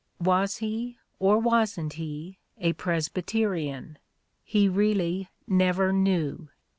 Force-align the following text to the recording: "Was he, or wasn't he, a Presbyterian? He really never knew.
"Was 0.19 0.57
he, 0.57 0.97
or 1.19 1.37
wasn't 1.37 1.93
he, 1.93 2.39
a 2.57 2.73
Presbyterian? 2.73 3.99
He 4.43 4.67
really 4.67 5.29
never 5.45 5.93
knew. 5.93 6.49